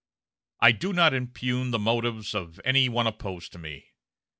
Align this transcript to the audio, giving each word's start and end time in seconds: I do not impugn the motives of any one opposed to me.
I 0.61 0.71
do 0.71 0.93
not 0.93 1.13
impugn 1.13 1.69
the 1.69 1.77
motives 1.77 2.33
of 2.33 2.59
any 2.65 2.89
one 2.89 3.05
opposed 3.05 3.51
to 3.51 3.59
me. 3.59 3.91